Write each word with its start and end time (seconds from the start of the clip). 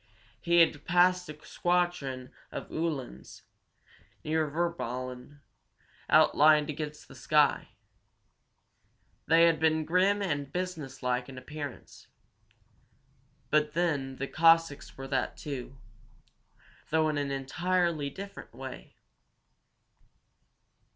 He 0.41 0.61
had 0.61 0.83
passed 0.83 1.29
a 1.29 1.45
squadron 1.45 2.31
of 2.51 2.71
Uhlans, 2.71 3.43
near 4.23 4.49
Virballen, 4.49 5.41
outlined 6.09 6.71
against 6.71 7.07
the 7.07 7.13
sky. 7.13 7.69
They 9.27 9.43
had 9.43 9.59
been 9.59 9.85
grim 9.85 10.23
and 10.23 10.51
business 10.51 11.03
like 11.03 11.29
in 11.29 11.37
appearance. 11.37 12.07
But 13.51 13.73
then 13.73 14.15
the 14.15 14.25
Cossacks 14.27 14.97
were 14.97 15.07
that, 15.07 15.37
too, 15.37 15.77
though 16.89 17.07
in 17.07 17.19
an 17.19 17.29
entirely 17.29 18.09
different 18.09 18.55
way. 18.55 18.95